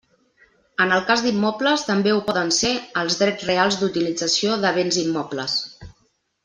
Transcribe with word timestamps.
En 0.85 0.93
el 0.95 1.03
cas 1.09 1.21
d'immobles, 1.25 1.83
també 1.89 2.15
ho 2.15 2.23
poden 2.31 2.49
ser 2.61 2.73
els 3.03 3.21
drets 3.21 3.49
reals 3.53 3.81
d'utilització 3.83 4.61
de 4.65 4.73
béns 4.79 5.03
immobles. 5.07 5.61